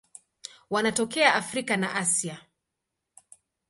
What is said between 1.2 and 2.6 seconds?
Afrika na Asia.